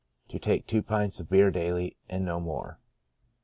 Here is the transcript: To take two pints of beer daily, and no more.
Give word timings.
To 0.29 0.39
take 0.39 0.65
two 0.65 0.81
pints 0.81 1.19
of 1.19 1.29
beer 1.29 1.51
daily, 1.51 1.95
and 2.09 2.25
no 2.25 2.39
more. 2.39 2.79